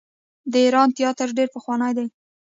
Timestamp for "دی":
1.97-2.07